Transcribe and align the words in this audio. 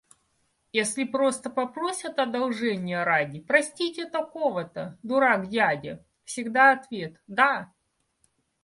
Если 0.73 1.03
просто 1.03 1.51
попросят 1.51 2.17
одолжения 2.17 3.03
ради— 3.03 3.39
простите 3.47 4.09
такого-то— 4.09 4.97
дурак-дядя,— 5.03 6.03
всегда 6.25 6.71
ответ: 6.71 7.21
да! 7.27 7.71